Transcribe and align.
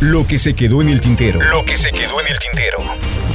Lo 0.00 0.26
que 0.26 0.36
se 0.36 0.52
quedó 0.52 0.82
en 0.82 0.90
el 0.90 1.00
tintero. 1.00 1.40
Lo 1.40 1.64
que 1.64 1.74
se 1.74 1.90
quedó 1.90 2.20
en 2.20 2.26
el 2.26 2.38
tintero. 2.38 2.76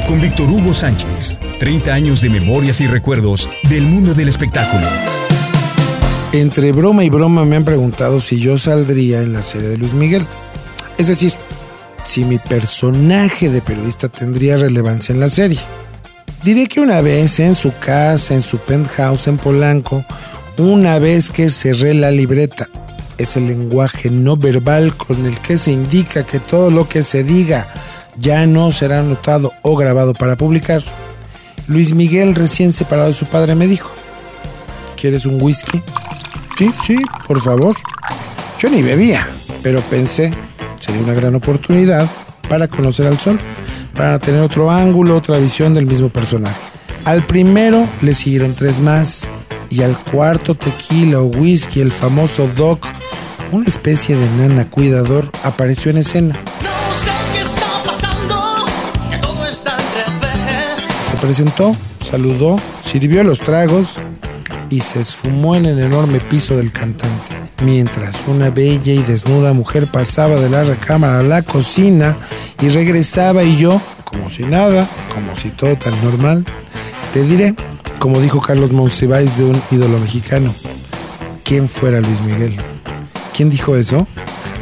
Con 0.08 0.22
Víctor 0.22 0.48
Hugo 0.48 0.76
Sánchez. 0.76 1.40
30 1.58 1.92
años 1.92 2.22
de 2.22 2.30
memorias 2.30 2.82
y 2.82 2.88
recuerdos 2.88 3.50
del 3.64 3.82
mundo 3.82 4.14
del 4.14 4.30
espectáculo. 4.30 4.86
Entre 6.34 6.72
broma 6.72 7.04
y 7.04 7.10
broma 7.10 7.46
me 7.46 7.56
han 7.56 7.66
preguntado 7.66 8.22
si 8.22 8.40
yo 8.40 8.60
saldría 8.60 9.24
en 9.24 9.34
la 9.34 9.42
serie 9.42 9.70
de 9.70 9.80
Luis 9.80 9.96
Miguel. 9.96 10.28
Es 11.00 11.08
decir, 11.08 11.34
si 12.04 12.26
mi 12.26 12.38
personaje 12.38 13.50
de 13.50 13.64
periodista 13.64 14.08
tendría 14.08 14.58
relevancia 14.58 15.14
en 15.14 15.20
la 15.20 15.30
serie. 15.30 15.60
Diré 16.44 16.68
que 16.68 16.80
una 16.80 17.02
vez 17.02 17.40
en 17.40 17.56
su 17.56 17.74
casa, 17.80 18.36
en 18.36 18.44
su 18.44 18.60
penthouse 18.60 19.26
en 19.26 19.40
Polanco, 19.40 20.06
una 20.60 21.00
vez 21.00 21.32
que 21.32 21.50
cerré 21.50 21.96
la 21.96 22.12
libreta, 22.12 22.70
es 23.22 23.38
el 23.38 23.48
lenguaje 23.48 24.10
no 24.10 24.38
verbal 24.38 24.96
con 24.96 25.26
el 25.26 25.38
que 25.40 25.58
se 25.58 25.72
indica 25.72 26.26
que 26.26 26.40
todo 26.40 26.70
lo 26.70 26.88
que 26.88 27.04
se 27.04 27.24
diga 27.24 27.68
ya 28.18 28.46
no 28.46 28.72
será 28.72 29.00
anotado 29.00 29.52
o 29.62 29.76
grabado 29.76 30.14
para 30.14 30.36
publicar. 30.36 30.84
Luis 31.68 31.94
Miguel, 31.94 32.36
recién 32.36 32.74
separado 32.74 33.10
de 33.10 33.14
su 33.14 33.26
padre, 33.26 33.56
me 33.56 33.68
dijo, 33.68 33.92
¿quieres 35.00 35.26
un 35.26 35.42
whisky? 35.42 35.82
Sí, 36.58 36.72
sí, 36.86 36.98
por 37.28 37.42
favor. 37.42 37.76
Yo 38.60 38.70
ni 38.70 38.82
bebía, 38.82 39.28
pero 39.64 39.82
pensé, 39.82 40.34
sería 40.80 41.02
una 41.02 41.14
gran 41.14 41.36
oportunidad 41.36 42.10
para 42.50 42.68
conocer 42.68 43.08
al 43.08 43.18
sol, 43.18 43.40
para 43.96 44.20
tener 44.20 44.42
otro 44.42 44.70
ángulo, 44.70 45.16
otra 45.16 45.38
visión 45.38 45.74
del 45.74 45.86
mismo 45.86 46.10
personaje. 46.10 46.60
Al 47.06 47.26
primero 47.26 47.88
le 48.02 48.14
siguieron 48.14 48.54
tres 48.54 48.80
más 48.80 49.30
y 49.70 49.82
al 49.82 49.98
cuarto 49.98 50.54
tequila 50.54 51.22
o 51.22 51.26
whisky, 51.26 51.80
el 51.80 51.92
famoso 51.92 52.48
Doc, 52.56 52.86
una 53.52 53.66
especie 53.66 54.16
de 54.16 54.30
nana 54.38 54.66
cuidador, 54.66 55.30
apareció 55.44 55.92
en 55.92 55.98
escena. 55.98 56.40
No 56.64 56.94
sé 56.94 57.12
qué 57.34 57.42
está 57.42 57.84
pasando, 57.86 58.66
que 59.10 59.18
todo 59.18 59.46
está 59.46 59.76
al 59.76 59.84
revés. 59.94 60.88
Se 61.10 61.18
presentó, 61.18 61.76
saludó, 62.00 62.60
sirvió 62.80 63.24
los 63.24 63.40
tragos 63.40 63.96
y 64.70 64.80
se 64.80 65.02
esfumó 65.02 65.56
en 65.56 65.66
el 65.66 65.80
enorme 65.80 66.20
piso 66.20 66.56
del 66.56 66.72
cantante. 66.72 67.36
Mientras 67.64 68.26
una 68.28 68.50
bella 68.50 68.94
y 68.94 69.04
desnuda 69.04 69.54
mujer 69.54 69.88
pasaba 69.88 70.40
de 70.40 70.50
la 70.50 70.64
recámara 70.64 71.20
a 71.20 71.24
la 71.24 71.42
cocina 71.42 72.18
y 72.62 72.70
regresaba 72.70 73.44
y 73.44 73.58
yo, 73.58 73.82
como 74.06 74.30
si 74.30 74.44
nada, 74.44 74.88
como 75.14 75.36
si 75.36 75.50
todo 75.50 75.76
tan 75.76 75.94
normal, 76.04 76.46
te 77.14 77.22
diré, 77.24 77.54
como 78.00 78.20
dijo 78.22 78.42
Carlos 78.42 78.72
Monsiváis 78.72 79.38
de 79.38 79.44
un 79.44 79.62
ídolo 79.72 80.00
mexicano, 80.00 80.56
¿quién 81.44 81.68
fuera 81.70 82.00
Luis 82.00 82.22
Miguel? 82.22 82.58
¿Quién 83.36 83.50
dijo 83.50 83.76
eso? 83.76 84.08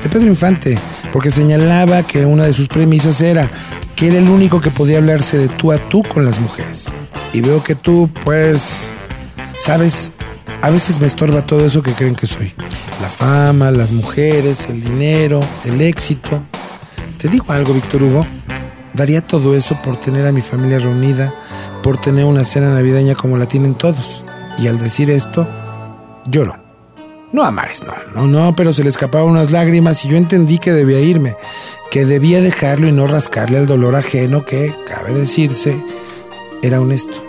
De 0.03 0.09
Pedro 0.09 0.27
Infante, 0.27 0.77
porque 1.11 1.31
señalaba 1.31 2.03
que 2.03 2.25
una 2.25 2.45
de 2.45 2.53
sus 2.53 2.67
premisas 2.67 3.21
era 3.21 3.49
que 3.99 4.07
era 4.07 4.17
el 4.17 4.29
único 4.29 4.61
que 4.61 4.71
podía 4.71 4.97
hablarse 4.97 5.37
de 5.37 5.49
tú 5.49 5.73
a 5.73 5.77
tú 5.89 6.03
con 6.03 6.23
las 6.23 6.39
mujeres. 6.39 6.89
Y 7.33 7.41
veo 7.41 7.61
que 7.61 7.75
tú, 7.75 8.09
pues, 8.23 8.93
sabes, 9.59 10.13
a 10.61 10.69
veces 10.69 11.01
me 11.01 11.07
estorba 11.07 11.45
todo 11.45 11.65
eso 11.65 11.81
que 11.81 11.91
creen 11.91 12.15
que 12.15 12.25
soy. 12.25 12.53
La 13.01 13.09
fama, 13.09 13.71
las 13.71 13.91
mujeres, 13.91 14.69
el 14.69 14.81
dinero, 14.81 15.41
el 15.65 15.81
éxito. 15.81 16.41
Te 17.17 17.27
digo 17.27 17.47
algo, 17.49 17.73
Víctor 17.73 18.03
Hugo. 18.03 18.25
Daría 18.93 19.19
todo 19.19 19.53
eso 19.53 19.77
por 19.83 19.99
tener 19.99 20.25
a 20.25 20.31
mi 20.31 20.41
familia 20.41 20.79
reunida, 20.79 21.33
por 21.83 21.99
tener 21.99 22.23
una 22.23 22.45
cena 22.45 22.73
navideña 22.73 23.15
como 23.15 23.37
la 23.37 23.47
tienen 23.47 23.75
todos. 23.75 24.23
Y 24.57 24.67
al 24.67 24.79
decir 24.79 25.09
esto, 25.09 25.45
lloro. 26.25 26.68
No 27.31 27.43
a 27.43 27.51
mares, 27.51 27.83
no, 27.83 27.93
no, 28.15 28.27
no, 28.27 28.55
pero 28.55 28.73
se 28.73 28.83
le 28.83 28.89
escapaban 28.89 29.29
unas 29.29 29.51
lágrimas 29.51 30.03
y 30.03 30.09
yo 30.09 30.17
entendí 30.17 30.57
que 30.57 30.71
debía 30.71 30.99
irme, 30.99 31.35
que 31.91 32.05
debía 32.05 32.41
dejarlo 32.41 32.87
y 32.87 32.91
no 32.91 33.05
rascarle 33.05 33.59
el 33.59 33.67
dolor 33.67 33.95
ajeno 33.95 34.43
que, 34.43 34.73
cabe 34.87 35.13
decirse, 35.13 35.79
era 36.63 36.81
honesto. 36.81 37.23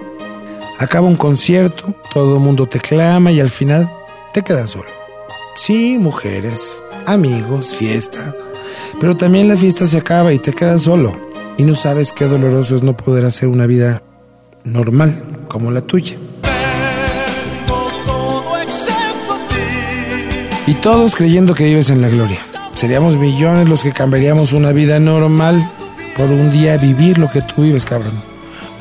Acaba 0.78 1.06
un 1.06 1.16
concierto, 1.16 1.94
todo 2.14 2.36
el 2.36 2.42
mundo 2.42 2.66
te 2.66 2.80
clama 2.80 3.30
y 3.30 3.40
al 3.40 3.50
final 3.50 3.92
te 4.32 4.40
quedas 4.42 4.70
solo. 4.70 4.88
Sí, 5.54 5.98
mujeres, 5.98 6.82
amigos, 7.04 7.76
fiesta, 7.76 8.34
pero 9.00 9.16
también 9.16 9.48
la 9.48 9.56
fiesta 9.56 9.84
se 9.84 9.98
acaba 9.98 10.32
y 10.32 10.38
te 10.38 10.54
quedas 10.54 10.82
solo 10.82 11.14
y 11.58 11.64
no 11.64 11.74
sabes 11.74 12.12
qué 12.12 12.24
doloroso 12.24 12.74
es 12.74 12.82
no 12.82 12.96
poder 12.96 13.26
hacer 13.26 13.48
una 13.48 13.66
vida 13.66 14.02
normal 14.64 15.22
como 15.48 15.70
la 15.70 15.82
tuya. 15.82 16.16
Todos 20.82 21.14
creyendo 21.14 21.54
que 21.54 21.64
vives 21.64 21.90
en 21.90 22.00
la 22.00 22.08
gloria. 22.08 22.38
Seríamos 22.74 23.16
millones 23.16 23.68
los 23.68 23.82
que 23.82 23.92
cambiaríamos 23.92 24.54
una 24.54 24.72
vida 24.72 24.98
normal 24.98 25.70
por 26.16 26.26
un 26.30 26.50
día 26.50 26.78
vivir 26.78 27.18
lo 27.18 27.30
que 27.30 27.42
tú 27.42 27.62
vives, 27.62 27.84
cabrón. 27.84 28.14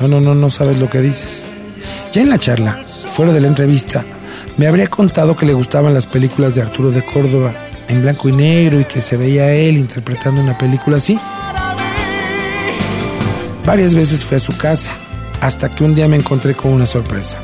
No, 0.00 0.08
no, 0.08 0.20
no, 0.20 0.34
no 0.34 0.48
sabes 0.48 0.78
lo 0.78 0.88
que 0.88 1.00
dices. 1.00 1.48
Ya 2.12 2.22
en 2.22 2.30
la 2.30 2.38
charla, 2.38 2.82
fuera 2.84 3.32
de 3.32 3.40
la 3.40 3.48
entrevista, 3.48 4.04
me 4.56 4.66
habría 4.66 4.88
contado 4.88 5.36
que 5.36 5.44
le 5.44 5.52
gustaban 5.52 5.92
las 5.92 6.06
películas 6.06 6.54
de 6.54 6.62
Arturo 6.62 6.90
de 6.90 7.04
Córdoba 7.04 7.52
en 7.88 8.02
blanco 8.02 8.28
y 8.28 8.32
negro 8.32 8.80
y 8.80 8.84
que 8.84 9.02
se 9.02 9.18
veía 9.18 9.42
a 9.42 9.52
él 9.52 9.76
interpretando 9.76 10.40
una 10.40 10.56
película 10.56 10.96
así. 10.96 11.18
Varias 13.66 13.94
veces 13.94 14.24
fui 14.24 14.38
a 14.38 14.40
su 14.40 14.56
casa, 14.56 14.92
hasta 15.42 15.70
que 15.74 15.84
un 15.84 15.94
día 15.94 16.08
me 16.08 16.16
encontré 16.16 16.54
con 16.54 16.72
una 16.72 16.86
sorpresa. 16.86 17.38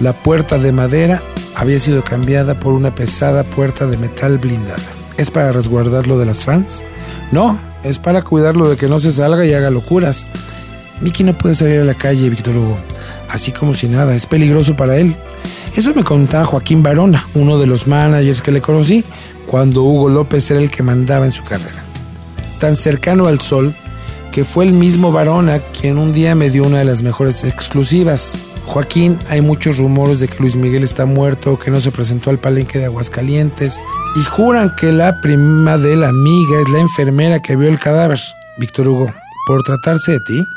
La 0.00 0.14
puerta 0.14 0.58
de 0.58 0.72
madera 0.72 1.22
había 1.56 1.80
sido 1.80 2.04
cambiada 2.04 2.60
por 2.60 2.74
una 2.74 2.94
pesada 2.94 3.42
puerta 3.42 3.86
de 3.86 3.96
metal 3.96 4.36
blindada. 4.36 4.82
¿Es 5.16 5.30
para 5.30 5.52
resguardarlo 5.52 6.18
de 6.18 6.26
las 6.26 6.44
fans? 6.44 6.84
No, 7.32 7.58
es 7.82 7.98
para 7.98 8.20
cuidarlo 8.22 8.68
de 8.68 8.76
que 8.76 8.88
no 8.88 9.00
se 9.00 9.10
salga 9.10 9.46
y 9.46 9.54
haga 9.54 9.70
locuras. 9.70 10.26
Mickey 11.00 11.24
no 11.24 11.36
puede 11.36 11.54
salir 11.54 11.80
a 11.80 11.84
la 11.84 11.94
calle, 11.94 12.28
Víctor 12.28 12.58
Hugo. 12.58 12.76
Así 13.30 13.52
como 13.52 13.72
si 13.72 13.88
nada, 13.88 14.14
es 14.14 14.26
peligroso 14.26 14.76
para 14.76 14.98
él. 14.98 15.16
Eso 15.74 15.94
me 15.94 16.04
contaba 16.04 16.44
Joaquín 16.44 16.82
Barona, 16.82 17.26
uno 17.34 17.58
de 17.58 17.66
los 17.66 17.86
managers 17.86 18.42
que 18.42 18.52
le 18.52 18.60
conocí, 18.60 19.02
cuando 19.46 19.82
Hugo 19.82 20.10
López 20.10 20.50
era 20.50 20.60
el 20.60 20.70
que 20.70 20.82
mandaba 20.82 21.24
en 21.24 21.32
su 21.32 21.42
carrera. 21.42 21.82
Tan 22.60 22.76
cercano 22.76 23.26
al 23.26 23.40
sol 23.40 23.74
que 24.30 24.44
fue 24.44 24.66
el 24.66 24.74
mismo 24.74 25.12
Barona 25.12 25.60
quien 25.60 25.96
un 25.96 26.12
día 26.12 26.34
me 26.34 26.50
dio 26.50 26.64
una 26.64 26.80
de 26.80 26.84
las 26.84 27.00
mejores 27.00 27.44
exclusivas. 27.44 28.38
Joaquín, 28.66 29.18
hay 29.28 29.40
muchos 29.40 29.78
rumores 29.78 30.20
de 30.20 30.28
que 30.28 30.38
Luis 30.40 30.56
Miguel 30.56 30.82
está 30.82 31.06
muerto 31.06 31.58
que 31.58 31.70
no 31.70 31.80
se 31.80 31.92
presentó 31.92 32.30
al 32.30 32.38
palenque 32.38 32.78
de 32.78 32.86
Aguascalientes 32.86 33.82
y 34.16 34.22
juran 34.22 34.74
que 34.76 34.92
la 34.92 35.20
prima 35.20 35.78
de 35.78 35.96
la 35.96 36.08
amiga 36.08 36.60
es 36.60 36.68
la 36.68 36.80
enfermera 36.80 37.40
que 37.40 37.56
vio 37.56 37.68
el 37.68 37.78
cadáver. 37.78 38.20
Víctor 38.58 38.88
Hugo, 38.88 39.14
por 39.46 39.62
tratarse 39.62 40.12
de 40.12 40.20
ti, 40.20 40.48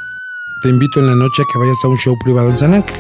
te 0.61 0.69
invito 0.69 0.99
en 0.99 1.07
la 1.07 1.15
noche 1.15 1.43
a 1.43 1.45
que 1.51 1.59
vayas 1.59 1.77
a 1.83 1.87
un 1.87 1.97
show 1.97 2.17
privado 2.23 2.49
en 2.49 2.57
San 2.57 2.73
Ángel. 2.73 2.95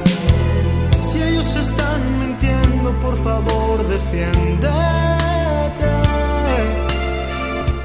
Si 1.01 1.21
ellos 1.21 1.55
están 1.55 2.01
mintiendo, 2.19 2.91
por 3.01 3.21
favor, 3.21 3.85
defiéndete. 3.87 4.69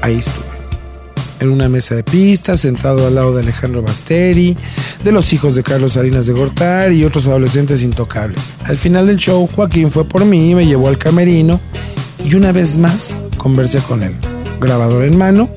Ahí 0.01 0.19
estuve. 0.19 0.54
En 1.45 1.51
una 1.51 1.69
mesa 1.69 1.93
de 1.93 2.03
pistas, 2.03 2.61
sentado 2.61 3.05
al 3.05 3.13
lado 3.13 3.35
de 3.35 3.43
Alejandro 3.43 3.83
Basteri, 3.83 4.57
de 5.03 5.11
los 5.11 5.31
hijos 5.31 5.53
de 5.53 5.61
Carlos 5.61 5.93
Salinas 5.93 6.25
de 6.25 6.33
Gortar 6.33 6.91
y 6.91 7.05
otros 7.05 7.27
adolescentes 7.27 7.83
intocables. 7.83 8.57
Al 8.63 8.77
final 8.77 9.05
del 9.05 9.17
show, 9.17 9.47
Joaquín 9.55 9.91
fue 9.91 10.07
por 10.07 10.25
mí, 10.25 10.55
me 10.55 10.65
llevó 10.65 10.87
al 10.87 10.97
camerino 10.97 11.61
y 12.23 12.33
una 12.33 12.51
vez 12.51 12.79
más 12.79 13.15
conversé 13.37 13.77
con 13.77 14.01
él, 14.01 14.15
grabador 14.59 15.03
en 15.03 15.17
mano, 15.17 15.51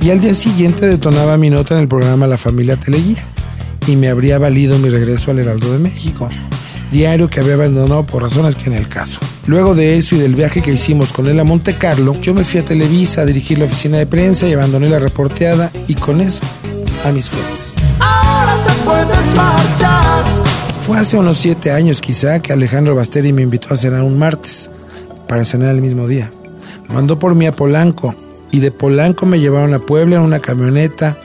y 0.00 0.08
al 0.08 0.20
día 0.20 0.32
siguiente 0.32 0.86
detonaba 0.86 1.36
mi 1.36 1.50
nota 1.50 1.74
en 1.74 1.82
el 1.82 1.88
programa 1.88 2.26
La 2.26 2.38
Familia 2.38 2.80
Teleguía 2.80 3.22
y 3.86 3.96
me 3.96 4.08
habría 4.08 4.38
valido 4.38 4.78
mi 4.78 4.88
regreso 4.88 5.30
al 5.30 5.40
Heraldo 5.40 5.70
de 5.70 5.78
México, 5.78 6.30
diario 6.94 7.28
que 7.28 7.40
había 7.40 7.54
abandonado 7.54 8.06
por 8.06 8.22
razones 8.22 8.54
que 8.54 8.70
en 8.70 8.74
el 8.74 8.88
caso. 8.88 9.18
Luego 9.46 9.74
de 9.74 9.98
eso 9.98 10.14
y 10.14 10.18
del 10.20 10.36
viaje 10.36 10.62
que 10.62 10.70
hicimos 10.70 11.12
con 11.12 11.26
él 11.26 11.40
a 11.40 11.44
Monte 11.44 11.74
Carlo, 11.74 12.16
yo 12.20 12.32
me 12.34 12.44
fui 12.44 12.60
a 12.60 12.64
Televisa 12.64 13.22
a 13.22 13.26
dirigir 13.26 13.58
la 13.58 13.64
oficina 13.64 13.98
de 13.98 14.06
prensa 14.06 14.46
y 14.46 14.52
abandoné 14.52 14.88
la 14.88 15.00
reporteada 15.00 15.72
y 15.88 15.94
con 15.96 16.20
eso 16.20 16.40
a 17.04 17.10
mis 17.10 17.28
fuentes. 17.28 17.74
Ahora 17.98 18.56
te 18.64 18.72
puedes 18.84 19.34
marchar. 19.34 20.24
Fue 20.86 20.96
hace 20.96 21.18
unos 21.18 21.38
siete 21.38 21.72
años 21.72 22.00
quizá 22.00 22.40
que 22.40 22.52
Alejandro 22.52 22.94
Basteri 22.94 23.32
me 23.32 23.42
invitó 23.42 23.74
a 23.74 23.76
cenar 23.76 24.02
un 24.02 24.16
martes, 24.16 24.70
para 25.26 25.44
cenar 25.44 25.74
el 25.74 25.80
mismo 25.80 26.06
día. 26.06 26.30
Mandó 26.90 27.18
por 27.18 27.34
mí 27.34 27.46
a 27.46 27.56
Polanco 27.56 28.14
y 28.52 28.60
de 28.60 28.70
Polanco 28.70 29.26
me 29.26 29.40
llevaron 29.40 29.74
a 29.74 29.80
Puebla 29.80 30.16
en 30.16 30.22
una 30.22 30.38
camioneta 30.38 31.18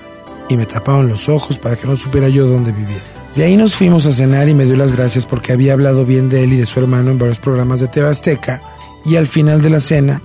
y 0.50 0.58
me 0.58 0.66
taparon 0.66 1.10
los 1.10 1.30
ojos 1.30 1.60
para 1.60 1.76
que 1.76 1.88
no 1.88 1.96
supiera 1.96 2.28
yo 2.28 2.48
dónde 2.48 2.72
vivía. 2.72 3.19
De 3.40 3.46
ahí 3.46 3.56
nos 3.56 3.74
fuimos 3.74 4.06
a 4.06 4.12
cenar 4.12 4.50
y 4.50 4.54
me 4.54 4.66
dio 4.66 4.76
las 4.76 4.92
gracias 4.92 5.26
porque 5.26 5.54
había 5.54 5.72
hablado 5.72 6.06
bien 6.06 6.28
de 6.28 6.44
él 6.44 6.52
y 6.52 6.58
de 6.58 6.66
su 6.66 6.78
hermano 6.82 7.12
en 7.12 7.18
varios 7.18 7.40
programas 7.40 7.80
de 7.80 7.88
TV 7.88 8.06
Azteca 8.06 8.62
y 9.06 9.16
al 9.16 9.28
final 9.28 9.62
de 9.62 9.70
la 9.70 9.80
cena, 9.80 10.22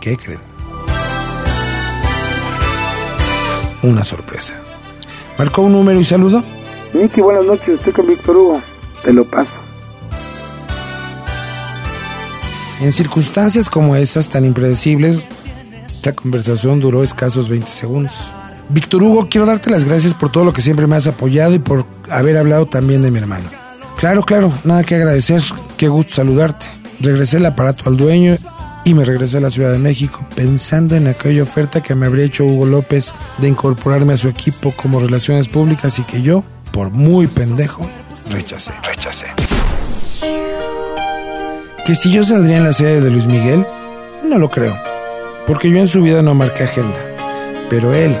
¿qué 0.00 0.16
creen? 0.16 0.38
Una 3.82 4.04
sorpresa. 4.04 4.54
Marcó 5.36 5.62
un 5.62 5.72
número 5.72 5.98
y 5.98 6.04
saludó. 6.04 6.44
Miki, 6.94 7.20
buenas 7.20 7.46
noches, 7.46 7.68
estoy 7.68 7.92
con 7.92 8.06
Víctor 8.06 8.36
Hugo. 8.36 8.62
Te 9.02 9.12
lo 9.12 9.24
paso. 9.24 9.50
En 12.80 12.92
circunstancias 12.92 13.68
como 13.68 13.96
esas 13.96 14.28
tan 14.28 14.44
impredecibles, 14.44 15.26
Esta 15.88 16.12
conversación 16.12 16.78
duró 16.78 17.02
escasos 17.02 17.48
20 17.48 17.72
segundos. 17.72 18.14
Víctor 18.68 19.02
Hugo, 19.02 19.28
quiero 19.30 19.46
darte 19.46 19.70
las 19.70 19.84
gracias 19.84 20.14
por 20.14 20.32
todo 20.32 20.44
lo 20.44 20.52
que 20.52 20.60
siempre 20.60 20.86
me 20.86 20.96
has 20.96 21.06
apoyado 21.06 21.54
y 21.54 21.58
por 21.58 21.86
haber 22.10 22.36
hablado 22.36 22.66
también 22.66 23.02
de 23.02 23.10
mi 23.10 23.18
hermano. 23.18 23.48
Claro, 23.96 24.22
claro, 24.24 24.52
nada 24.64 24.84
que 24.84 24.96
agradecer, 24.96 25.40
qué 25.76 25.88
gusto 25.88 26.14
saludarte. 26.16 26.66
Regresé 27.00 27.38
el 27.38 27.46
aparato 27.46 27.88
al 27.88 27.96
dueño 27.96 28.36
y 28.84 28.94
me 28.94 29.04
regresé 29.04 29.38
a 29.38 29.40
la 29.40 29.50
Ciudad 29.50 29.72
de 29.72 29.78
México 29.78 30.26
pensando 30.34 30.96
en 30.96 31.06
aquella 31.06 31.42
oferta 31.42 31.82
que 31.82 31.94
me 31.94 32.06
habría 32.06 32.24
hecho 32.24 32.44
Hugo 32.44 32.66
López 32.66 33.14
de 33.38 33.48
incorporarme 33.48 34.12
a 34.12 34.16
su 34.16 34.28
equipo 34.28 34.72
como 34.72 35.00
relaciones 35.00 35.48
públicas 35.48 35.98
y 35.98 36.02
que 36.02 36.22
yo, 36.22 36.44
por 36.72 36.90
muy 36.90 37.26
pendejo, 37.26 37.88
rechacé, 38.30 38.72
rechacé. 38.82 39.26
Que 41.84 41.94
si 41.94 42.10
yo 42.10 42.24
saldría 42.24 42.56
en 42.56 42.64
la 42.64 42.72
serie 42.72 43.00
de 43.00 43.10
Luis 43.10 43.26
Miguel, 43.26 43.64
no 44.24 44.38
lo 44.38 44.50
creo, 44.50 44.76
porque 45.46 45.70
yo 45.70 45.78
en 45.78 45.88
su 45.88 46.02
vida 46.02 46.20
no 46.20 46.34
marqué 46.34 46.64
agenda, 46.64 46.98
pero 47.70 47.94
él, 47.94 48.16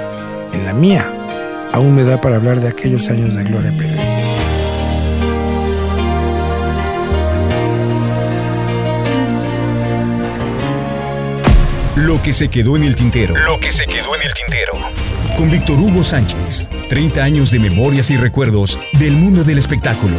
en 0.56 0.64
la 0.64 0.72
mía, 0.72 1.10
aún 1.72 1.94
me 1.94 2.04
da 2.04 2.20
para 2.20 2.36
hablar 2.36 2.60
de 2.60 2.68
aquellos 2.68 3.08
años 3.08 3.34
de 3.34 3.44
gloria 3.44 3.72
periodística. 3.72 4.26
Lo 11.96 12.22
que 12.22 12.32
se 12.32 12.48
quedó 12.48 12.76
en 12.76 12.84
el 12.84 12.94
tintero. 12.96 13.34
Lo 13.36 13.58
que 13.58 13.70
se 13.70 13.86
quedó 13.86 14.14
en 14.16 14.22
el 14.22 14.34
tintero. 14.34 14.72
Con 15.36 15.50
Víctor 15.50 15.78
Hugo 15.78 16.04
Sánchez. 16.04 16.68
30 16.88 17.22
años 17.22 17.50
de 17.50 17.58
memorias 17.58 18.10
y 18.10 18.16
recuerdos 18.16 18.78
del 18.98 19.12
mundo 19.12 19.44
del 19.44 19.58
espectáculo. 19.58 20.16